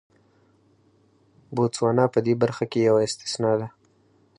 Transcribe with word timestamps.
بوتسوانا 1.55 2.05
په 2.13 2.19
دې 2.25 2.33
برخه 2.41 2.63
کې 2.71 2.79
یوه 2.87 3.01
استثنا 3.07 3.51
ده. 3.59 3.67